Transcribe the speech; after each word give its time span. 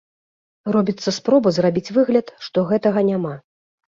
Робіцца 0.75 1.09
спроба 1.17 1.51
зрабіць 1.57 1.93
выгляд, 1.97 2.31
што 2.45 2.63
гэтага 2.73 2.99
няма. 3.13 3.35